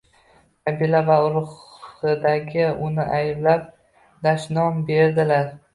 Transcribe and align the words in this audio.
Qabila 0.69 1.01
va 1.09 1.17
urugʻidagilar 1.25 2.83
uni 2.89 3.07
ayblab, 3.21 3.73
dashnom 4.27 4.87
berdilar 4.93 5.59